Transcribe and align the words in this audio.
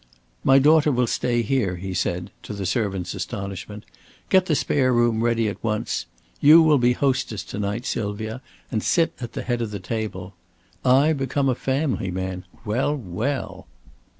"My 0.43 0.57
daughter 0.57 0.91
will 0.91 1.05
stay 1.05 1.43
here," 1.43 1.75
he 1.75 1.93
said, 1.93 2.31
to 2.41 2.53
the 2.53 2.65
servant's 2.65 3.13
astonishment. 3.13 3.85
"Get 4.29 4.47
the 4.47 4.55
spare 4.55 4.91
room 4.91 5.23
ready 5.23 5.47
at 5.47 5.63
once. 5.63 6.07
You 6.39 6.63
will 6.63 6.79
be 6.79 6.93
hostess 6.93 7.43
to 7.43 7.59
night, 7.59 7.85
Sylvia, 7.85 8.41
and 8.71 8.81
sit 8.81 9.13
at 9.21 9.33
the 9.33 9.43
head 9.43 9.61
of 9.61 9.69
the 9.69 9.79
table. 9.79 10.33
I 10.83 11.13
become 11.13 11.49
a 11.49 11.53
family 11.53 12.09
man. 12.09 12.45
Well, 12.65 12.95
well!" 12.97 13.67